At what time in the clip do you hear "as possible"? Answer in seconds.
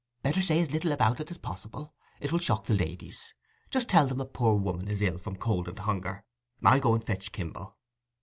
1.29-1.93